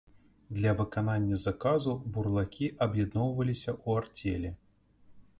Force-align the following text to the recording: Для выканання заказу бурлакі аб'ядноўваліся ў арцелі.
Для 0.59 0.71
выканання 0.77 1.35
заказу 1.41 1.93
бурлакі 2.15 2.69
аб'ядноўваліся 2.85 3.71
ў 3.75 4.05
арцелі. 4.05 4.51